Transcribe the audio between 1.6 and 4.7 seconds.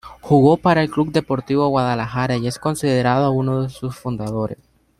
Guadalajara y es considerado uno de sus fundadores.